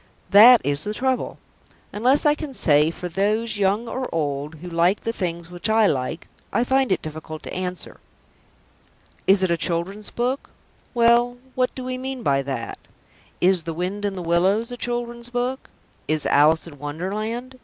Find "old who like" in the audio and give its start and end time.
4.11-5.01